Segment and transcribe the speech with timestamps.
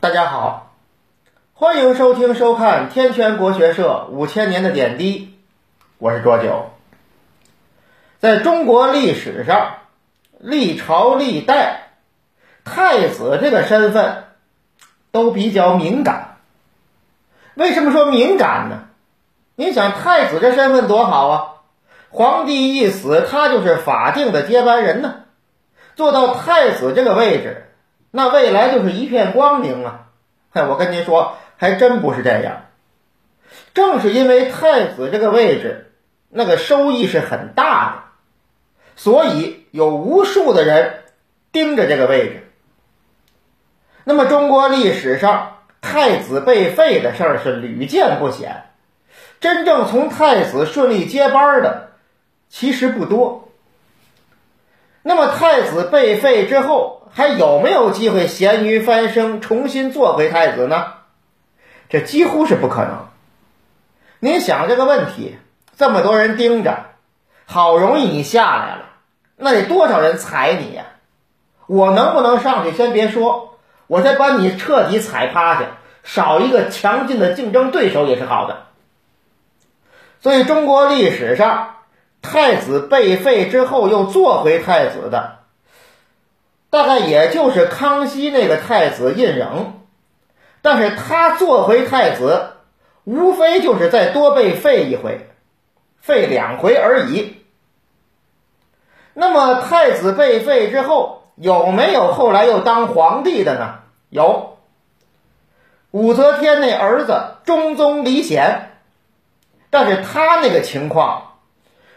[0.00, 0.76] 大家好，
[1.54, 5.36] 欢迎收听收看天泉国学社五千年的点滴，
[5.98, 6.70] 我是卓九。
[8.20, 9.78] 在中国历史上，
[10.38, 11.88] 历朝历代，
[12.64, 14.26] 太子这个身份
[15.10, 16.36] 都比较敏感。
[17.54, 18.84] 为什么说敏感呢？
[19.56, 21.54] 你想，太子这身份多好啊！
[22.10, 25.22] 皇帝一死，他就是法定的接班人呢。
[25.96, 27.64] 做到太子这个位置。
[28.10, 30.08] 那未来就是一片光明啊！
[30.50, 32.66] 嗨，我跟您说，还真不是这样。
[33.74, 35.92] 正是因为太子这个位置，
[36.30, 38.02] 那个收益是很大的，
[38.96, 41.04] 所以有无数的人
[41.52, 42.50] 盯着这个位置。
[44.04, 48.64] 那么，中国历史上太子被废的事儿是屡见不鲜，
[49.38, 51.90] 真正从太子顺利接班的
[52.48, 53.50] 其实不多。
[55.02, 60.92] 那么，太子被废之后，还有没有机会咸鱼翻身，重新做回太子呢？
[61.88, 63.08] 这几乎是不可能。
[64.20, 65.36] 您想这个问题，
[65.76, 66.84] 这么多人盯着，
[67.44, 68.82] 好容易你下来了，
[69.34, 70.84] 那得多少人踩你呀？
[71.66, 73.58] 我能不能上去先别说，
[73.88, 75.70] 我再把你彻底踩趴下，
[76.04, 78.66] 少一个强劲的竞争对手也是好的。
[80.20, 81.78] 所以中国历史上，
[82.22, 85.37] 太子被废之后又做回太子的。
[86.70, 89.72] 大概也就是康熙那个太子胤禛，
[90.60, 92.50] 但是他做回太子，
[93.04, 95.30] 无非就是再多被废一回，
[96.00, 97.36] 废两回而已。
[99.14, 103.76] 那么太子被废之后，有没有后来又当皇帝的呢？
[104.10, 104.58] 有，
[105.90, 108.72] 武则天那儿子中宗李显，
[109.70, 111.38] 但是他那个情况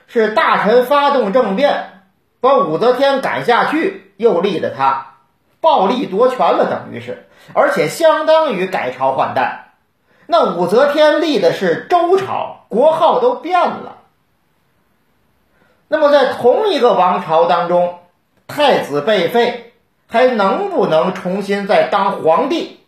[0.08, 2.03] 是大臣发动政变，
[2.39, 4.11] 把武则天赶下去。
[4.22, 5.16] 又立的他
[5.59, 9.73] 暴力夺权了，等于是，而且相当于改朝换代。
[10.27, 13.98] 那武则天立的是周朝，国号都变了。
[15.87, 17.99] 那么在同一个王朝当中，
[18.48, 19.73] 太子被废，
[20.08, 22.80] 还能不能重新再当皇帝？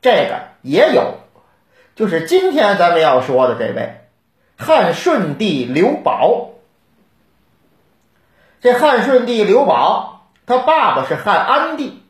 [0.00, 1.16] 这个也有，
[1.94, 4.00] 就是今天咱们要说的这位
[4.56, 6.50] 汉顺帝刘保。
[8.60, 10.21] 这汉顺帝刘保。
[10.44, 12.02] 他爸爸是汉安帝，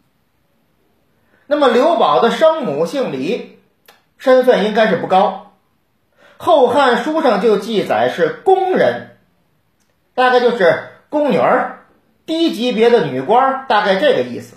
[1.46, 3.58] 那么刘保的生母姓李，
[4.16, 5.52] 身份应该是不高，
[6.42, 9.16] 《后汉书》上就记载是宫人，
[10.14, 11.84] 大概就是宫女儿，
[12.24, 14.56] 低级别的女官，大概这个意思。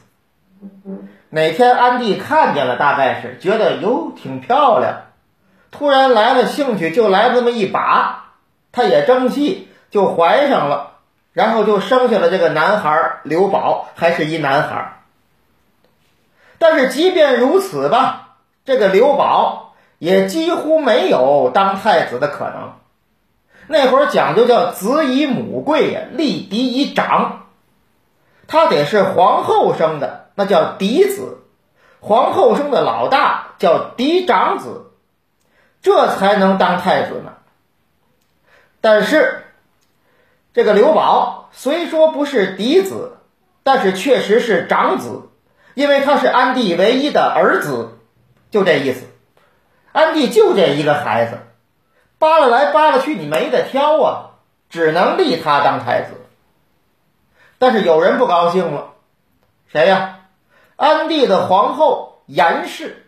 [1.30, 5.02] 哪天安帝看见了，大概是觉得哟挺漂亮，
[5.70, 8.32] 突然来了兴趣，就来这么一把，
[8.72, 10.95] 他也争气，就怀上了。
[11.36, 15.02] 然后就生下了这个男孩刘宝，还是一男孩。
[16.58, 22.76] 但是即便如此吧，这个刘宝也几乎没有当太子的可能。
[23.68, 27.48] 那会儿讲究叫子以母贵呀，立嫡以长，
[28.48, 31.44] 他得是皇后生的，那叫嫡子；
[32.00, 34.86] 皇后生的老大叫嫡长子，
[35.82, 37.34] 这才能当太子呢。
[38.80, 39.42] 但是。
[40.56, 43.18] 这个刘宝虽说不是嫡子，
[43.62, 45.24] 但是确实是长子，
[45.74, 48.00] 因为他是安帝唯一的儿子，
[48.52, 49.06] 就这意思。
[49.92, 51.40] 安帝就这一个孩子，
[52.20, 54.32] 扒拉来扒拉去，你没得挑啊，
[54.70, 56.14] 只能立他当太子。
[57.58, 58.94] 但是有人不高兴了，
[59.68, 60.20] 谁呀？
[60.78, 63.06] 安帝的皇后严氏。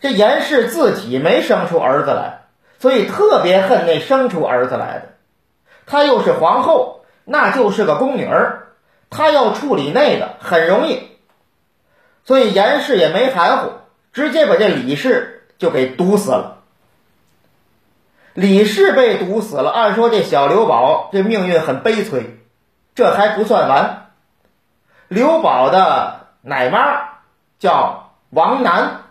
[0.00, 2.46] 这严氏自己没生出儿子来，
[2.80, 5.12] 所以特别恨那生出儿子来的。
[5.86, 8.68] 她又是皇后，那就是个宫女儿，
[9.08, 11.08] 她要处理那个很容易，
[12.24, 13.72] 所以严氏也没含糊，
[14.12, 16.58] 直接把这李氏就给毒死了。
[18.34, 22.38] 李氏被毒死了，按说这小刘宝这命运很悲催，
[22.94, 24.10] 这还不算完，
[25.08, 27.20] 刘宝的奶妈
[27.58, 29.04] 叫王楠。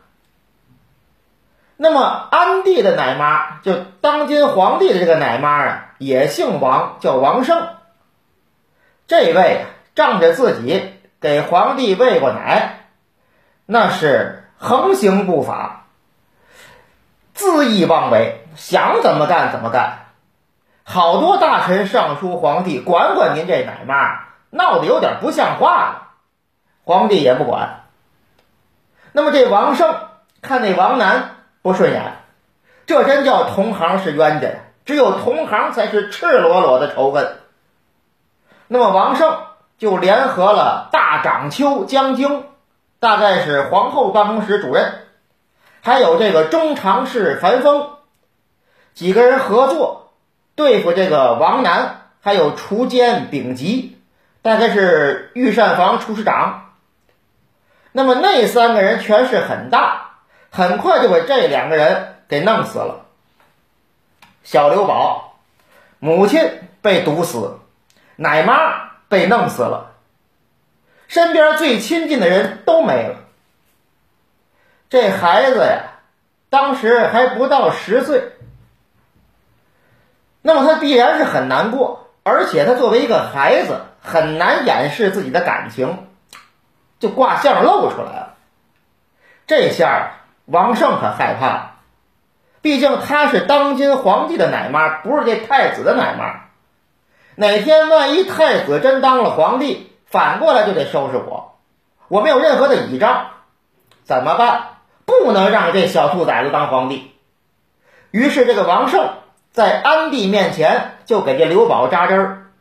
[1.78, 7.68] 那么安帝的奶妈，就当今皇帝的这个奶妈啊，也姓王，叫王胜。
[9.08, 9.64] 这位啊，
[9.94, 12.88] 仗着自己给皇帝喂过奶，
[13.66, 15.88] 那是横行不法，
[17.36, 20.06] 恣意妄为，想怎么干怎么干。
[20.86, 26.12] 好多大臣上书皇帝，管管您这奶妈，闹得有点不像话了。
[26.86, 27.82] 皇帝也不管。
[29.12, 29.94] 那么这王胜
[30.42, 31.35] 看那王楠。
[31.66, 32.18] 不顺眼，
[32.86, 34.54] 这真叫同行是冤家呀！
[34.86, 37.38] 只有同行才是赤裸裸的仇恨。
[38.68, 39.36] 那么王胜
[39.80, 42.44] 就联合了大长秋将军，
[43.00, 44.94] 大概是皇后办公室主任，
[45.82, 47.94] 还有这个中常侍樊丰，
[48.94, 50.12] 几个人合作
[50.54, 54.00] 对付这个王楠，还有厨监丙吉，
[54.44, 56.76] 大概是御膳房厨师长。
[57.92, 60.05] 那么那三个人权势很大，
[60.56, 63.08] 很快就把这两个人给弄死了。
[64.46, 65.38] 小刘宝
[66.00, 67.60] 母亲被毒死，
[68.16, 69.92] 奶妈被弄死了。
[71.10, 73.18] 身边最亲近的人都没了，
[74.90, 76.00] 这孩子呀，
[76.50, 78.32] 当时还不到十岁，
[80.42, 86.08] 那么他必然是很难过，而且他作为一个孩子，很难掩饰自己的感情，
[86.98, 88.36] 就卦象露出来了。
[89.48, 90.14] 这下
[90.46, 91.78] 王胜可害怕，
[92.62, 96.42] 毕竟他是当今皇帝的奶妈，不是这太子的奶妈，
[97.36, 99.92] 哪天万一太子真当了皇帝？
[100.06, 101.58] 反过来就得收拾我，
[102.08, 103.28] 我没有任何的倚仗，
[104.04, 104.68] 怎么办？
[105.06, 107.12] 不能让这小兔崽子当皇帝。
[108.12, 109.10] 于是这个王胜
[109.52, 112.52] 在安帝面前就给这刘宝扎针儿，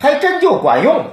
[0.00, 1.04] 还真就管用了。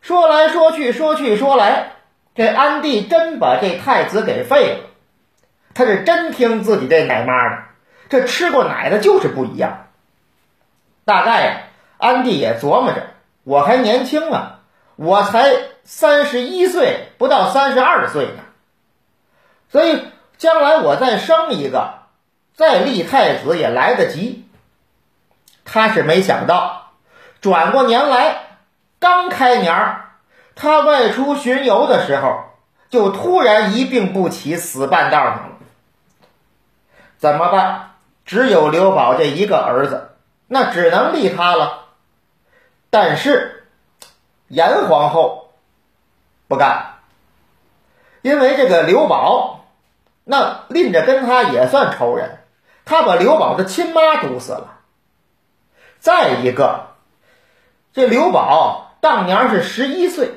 [0.00, 1.92] 说来说去，说去说来，
[2.34, 4.90] 这安帝真把这太子给废了。
[5.74, 7.62] 他是真听自己这奶妈的，
[8.08, 9.86] 这吃过奶的就是不一样。
[11.04, 11.60] 大概呀，
[11.98, 13.08] 安帝也琢磨着。
[13.42, 14.60] 我还年轻啊，
[14.96, 15.54] 我才
[15.84, 18.42] 三十一岁，不到三十二岁呢。
[19.70, 20.02] 所以
[20.36, 21.94] 将来我再生一个，
[22.54, 24.46] 再立太子也来得及。
[25.64, 26.92] 他是没想到，
[27.40, 28.58] 转过年来，
[28.98, 30.09] 刚开年儿，
[30.60, 32.44] 他外出巡游的时候，
[32.90, 35.56] 就突然一病不起，死半道上了。
[37.16, 37.92] 怎么办？
[38.26, 40.10] 只有刘宝这一个儿子，
[40.46, 41.86] 那只能立他了。
[42.90, 43.68] 但是，
[44.48, 45.50] 严皇后
[46.46, 46.96] 不干，
[48.20, 49.64] 因为这个刘宝，
[50.24, 52.38] 那拎着跟他也算仇人，
[52.84, 54.76] 他把刘宝的亲妈毒死了。
[56.00, 56.88] 再一个，
[57.94, 60.34] 这刘宝当年是十一岁，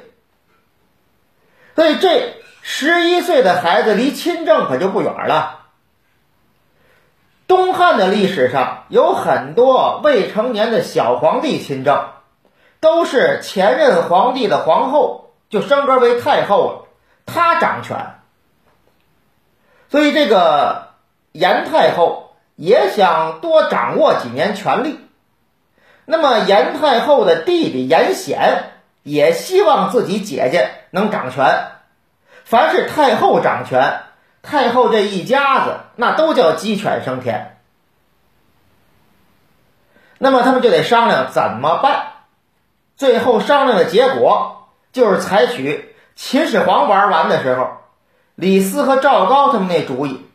[1.75, 5.61] 所以这十一岁的孩子离亲政可就不远了。
[7.47, 12.09] 东汉的历史上有很多未成年的小皇帝亲政。
[12.79, 16.87] 都是前任皇帝的皇后就升格为太后了，
[17.25, 18.15] 她掌权，
[19.89, 20.89] 所以这个
[21.31, 24.99] 严太后也想多掌握几年权力。
[26.03, 28.72] 那么严太后的弟弟严显
[29.03, 31.67] 也希望自己姐姐能掌权。
[32.44, 34.01] 凡是太后掌权，
[34.41, 37.57] 太后这一家子那都叫鸡犬升天。
[40.17, 42.07] 那么他们就得商量怎么办。
[42.95, 47.71] 最后商量的结果就是采取秦始皇玩完的时候，
[48.35, 50.25] 李斯和赵高他们那主意，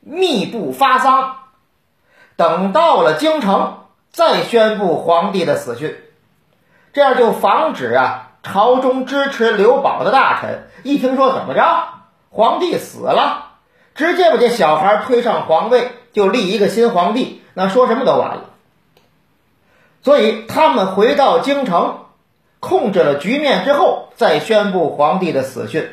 [0.00, 1.38] 密不发丧，
[2.36, 5.96] 等到了京城再宣布皇帝的死讯，
[6.92, 11.88] 这样就防止啊朝中支持刘宝的大臣一听说怎么着
[12.30, 13.52] 皇帝死了，
[13.94, 18.44] 直接把这小孩推上皇位，就立一个新皇帝，那说什么都完了。
[20.02, 21.98] 所以他们回到京城。
[22.64, 25.90] 控制了局面之后，再宣布皇帝的死讯，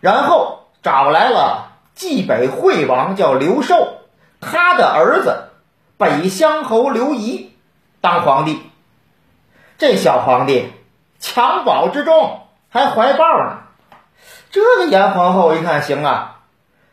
[0.00, 3.88] 然后找来了冀北惠王，叫刘寿，
[4.40, 5.48] 他的儿子
[5.96, 7.50] 北乡侯刘仪
[8.00, 8.62] 当皇帝。
[9.78, 10.72] 这小皇帝
[11.20, 13.58] 襁褓之中还怀抱呢。
[14.50, 16.40] 这个严皇后一看行啊，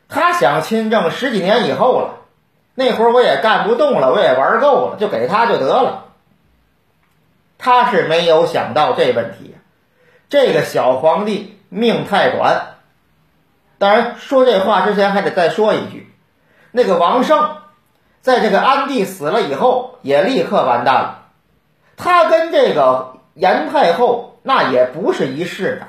[0.09, 2.15] 他想亲政十几年以后了，
[2.75, 6.05] 那会儿我也干不动了，我也玩够了，就给他就得了。
[7.57, 9.55] 他是没有想到这问题，
[10.27, 12.75] 这个小皇帝命太短。
[13.77, 16.13] 当然，说这话之前还得再说一句，
[16.71, 17.57] 那个王胜，
[18.19, 21.22] 在这个安帝死了以后，也立刻完蛋了。
[21.97, 25.87] 他跟这个严太后那也不是一世的。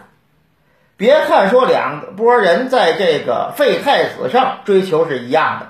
[0.96, 5.66] 别看说两拨人在这个废太子上追求是一样的，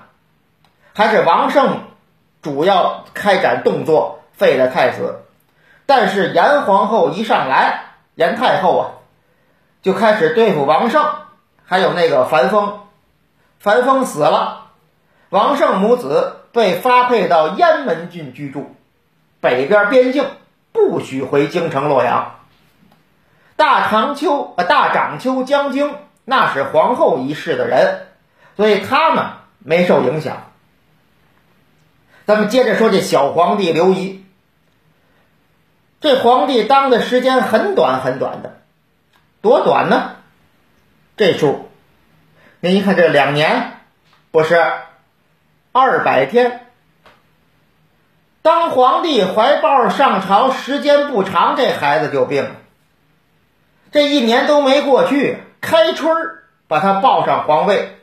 [0.94, 1.80] 还是王胜
[2.42, 5.22] 主要开展动作废了太子。
[5.86, 8.84] 但是严皇后一上来，严太后啊，
[9.82, 11.04] 就开始对付王胜，
[11.64, 12.80] 还有那个樊丰。
[13.60, 14.66] 樊丰死了，
[15.30, 18.74] 王胜母子被发配到雁门郡居住，
[19.44, 20.24] 北边边境
[20.72, 22.36] 不许回京城洛阳。
[23.56, 28.06] 大长秋呃，大长秋江京那是皇后一世的人，
[28.56, 29.26] 所以他们
[29.58, 30.50] 没受影响。
[32.24, 34.24] 咱们接着说这小皇帝刘仪。
[36.00, 38.62] 这皇帝当的时间很短很短的，
[39.42, 40.16] 多短呢？
[41.18, 41.68] 这数，
[42.60, 43.80] 您一看这两年，
[44.30, 44.72] 不是
[45.72, 46.63] 二百天。
[48.74, 52.50] 皇帝怀抱上朝时间不长，这孩子就病了。
[53.92, 56.16] 这一年都没过去，开春
[56.66, 57.96] 把他抱上皇位，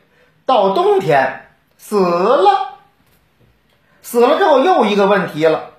[0.46, 2.78] 到冬天死了。
[4.00, 5.72] 死了之后又一个问题了，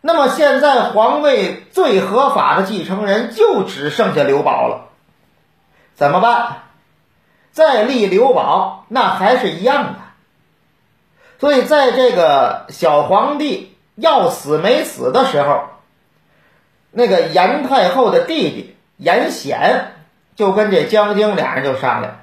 [0.00, 4.88] 那么现在皇位最合法的继承人就只剩下刘宝了，
[5.94, 6.62] 怎么办？
[7.52, 9.98] 再立刘宝那还是一样的。
[11.38, 15.64] 所以在这个小皇帝要死没死的时候，
[16.92, 19.92] 那个严太后的弟弟严显
[20.36, 22.20] 就跟这江京俩人就商量，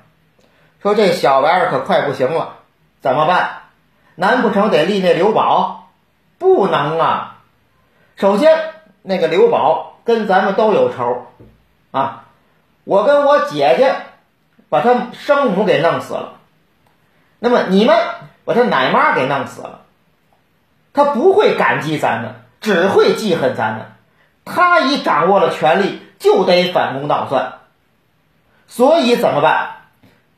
[0.81, 2.55] 说这小玩意儿可快不行了，
[3.01, 3.63] 怎么办？
[4.15, 5.89] 难不成得立那刘宝？
[6.37, 7.37] 不能啊！
[8.15, 8.55] 首先，
[9.01, 11.27] 那个刘宝跟咱们都有仇
[11.91, 12.25] 啊！
[12.83, 13.95] 我跟我姐姐
[14.67, 16.33] 把他生母给弄死了，
[17.39, 17.97] 那么你们
[18.43, 19.82] 把他奶妈给弄死了，
[20.93, 23.85] 他不会感激咱们，只会记恨咱们。
[24.45, 27.59] 他一掌握了权力，就得反攻倒算。
[28.67, 29.77] 所以怎么办？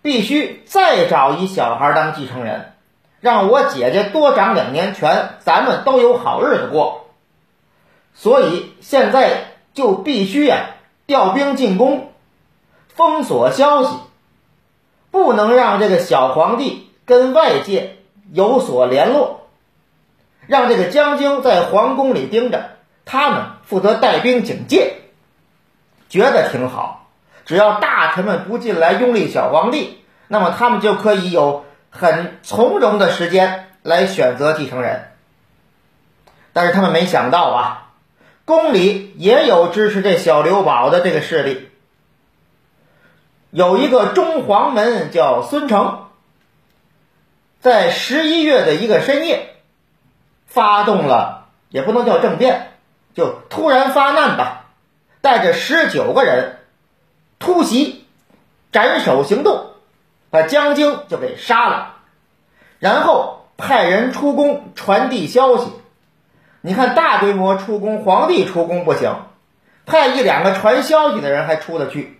[0.02, 2.74] 必须再找一小孩当继承人。
[3.22, 7.08] 让我姐姐多掌两年权，咱们都有好日子过。
[8.14, 10.68] 所以现在就必须呀，
[11.08, 12.12] 调兵进攻，
[12.88, 13.98] 封锁消息，
[15.10, 17.98] 不能让这个小皇帝跟外界
[18.32, 19.45] 有所联络，
[20.48, 22.72] 让这个江京在皇宫里盯着，
[23.06, 24.98] 他们负责带兵警戒。
[26.10, 27.10] 觉得挺好，
[27.46, 31.64] 只要大臣们不进来拥立小皇帝，那么他们就可以有。
[31.98, 35.14] 很从容的时间来选择继承人，
[36.52, 37.94] 但是他们没想到啊，
[38.44, 41.70] 宫里也有支持这小刘宝的这个势力。
[43.50, 46.08] 有一个中黄门叫孙成，
[47.62, 49.55] 在十一月的一个深夜，
[50.56, 52.72] 发动了也不能叫政变，
[53.14, 54.68] 就突然发难吧，
[55.20, 56.60] 带着十九个人
[57.40, 58.06] 突袭，
[58.72, 59.68] 斩首行动。
[60.32, 61.94] 把江京就给杀了，
[62.80, 65.72] 然后派人出宫传递消息。
[66.60, 69.16] 你看，大规模出宫，皇帝出宫不行，
[69.86, 72.20] 派一两个传消息的人还出得去，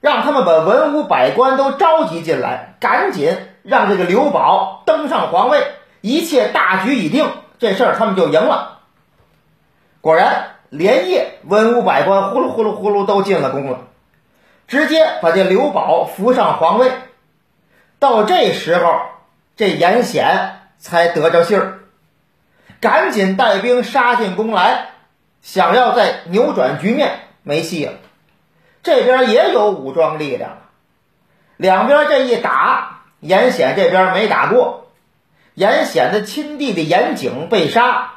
[0.00, 5.64] 让他们把文武百官都召集进来，赶紧让这个刘宝登上皇位，
[6.00, 8.78] 一切大局已定，这事儿他们就赢了。
[10.00, 13.80] 果然，连夜文武百官呼噜呼噜呼噜都进了宫了，
[14.66, 16.90] 直接把这刘宝扶上皇位。
[17.98, 19.00] 到这时候，
[19.56, 21.80] 这严显才得着信儿，
[22.80, 24.92] 赶紧带兵杀进宫来，
[25.42, 27.10] 想要再扭转局面，
[27.42, 27.92] 没戏了。
[28.82, 30.56] 这边也有武装力量，
[31.58, 34.79] 两边这一打，严显这边没打过，
[35.54, 38.12] 严显的亲弟弟严景被杀。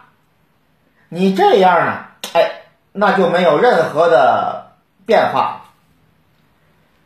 [1.09, 4.73] 你这样呢，哎，那就没有任何的
[5.05, 5.65] 变化。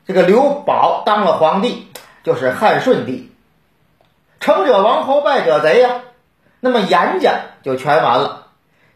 [0.06, 1.88] 这个刘宝当了皇帝。
[2.24, 3.32] 就是汉顺帝，
[4.42, 6.02] 成者王侯，败者贼呀。
[6.60, 8.48] 那么严家就全完了，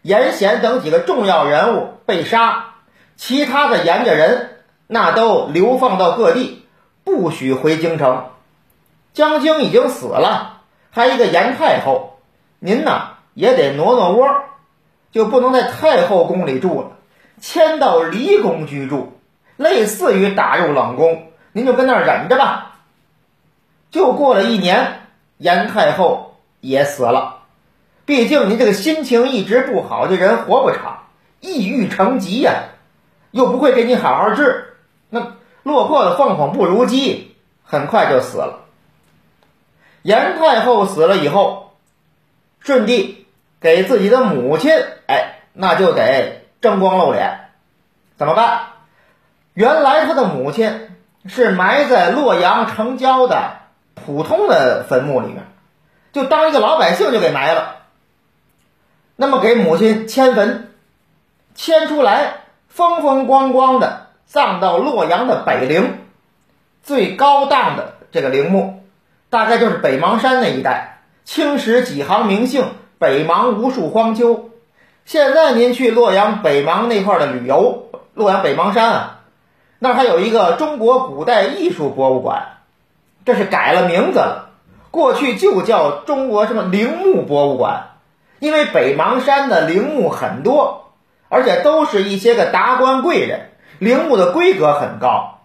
[0.02, 2.74] 严显等几个重要人物被杀，
[3.16, 6.68] 其他的严家人那都流放到各地，
[7.06, 8.26] 不许回京城。
[9.14, 10.61] 江京已经死了，
[10.92, 12.20] 还一个严太后，
[12.60, 14.28] 您呢也得挪挪窝，
[15.12, 16.92] 就不能在太后宫里住了，
[17.40, 19.20] 迁到离宫居住，
[19.56, 22.76] 类似于打入冷宫，您就跟那儿忍着吧。
[23.90, 25.08] 就过了一年，
[25.38, 27.40] 严太后也死了。
[28.06, 31.04] 毕竟您这个心情一直不好，这人活不长，
[31.40, 32.54] 抑郁成疾呀，
[33.32, 34.76] 又不会给你好好治，
[35.10, 35.34] 那
[35.64, 38.66] 落魄的凤凰不如鸡，很快就死了。
[40.02, 41.74] 严太后死了以后，
[42.60, 43.28] 顺帝
[43.60, 44.72] 给自己的母亲，
[45.08, 47.50] 哎，那就得争光露脸，
[48.18, 48.68] 怎么办？
[49.54, 50.90] 原来他的母亲
[51.26, 53.60] 是埋在洛阳城郊的。
[53.94, 55.44] 普通的坟墓里面，
[56.12, 57.82] 就当一个老百姓就给埋了。
[59.16, 60.74] 那么给母亲迁坟，
[61.54, 66.00] 迁出来，风风光光的葬到洛阳的北陵，
[66.82, 68.81] 最高档的这个陵墓，
[69.32, 72.66] 大概就是北邙山那一带，青史几行名姓，
[73.00, 74.50] 北邙无数荒丘。
[75.06, 79.20] 现在您去洛阳北邙那块的旅游，洛阳北邙山啊，
[79.80, 82.58] 那还有一个中国古代艺术博物馆。
[83.24, 84.50] 这是改了名字了，
[84.92, 87.92] 过去就叫中国什么陵墓博物馆，
[88.40, 90.92] 因为北邙山的陵墓很多，
[91.30, 95.41] 而且都是一些个达官贵人，陵墓的规格很高，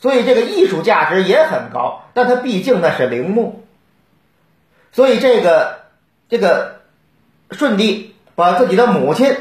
[0.00, 2.04] 所以这个艺术价值也很高。
[2.14, 3.64] 但它毕竟那是陵墓，
[4.92, 5.80] 所以这个
[6.28, 6.80] 这个
[7.50, 9.36] 舜帝把自己的母亲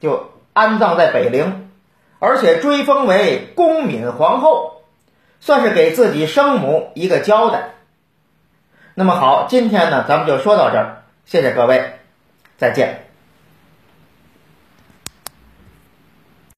[0.00, 1.70] 就安葬在北陵，
[2.18, 4.82] 而且追封为恭敏皇后，
[5.40, 7.70] 算是给自己生母一个交代。
[8.94, 11.98] 那么好，今天呢，咱们就说到这儿，谢谢各位，
[12.58, 13.09] 再见。